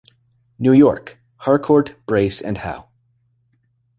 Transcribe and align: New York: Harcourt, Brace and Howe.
New 0.57 0.71
York: 0.73 1.19
Harcourt, 1.41 1.93
Brace 2.07 2.41
and 2.41 2.57
Howe. 2.57 2.87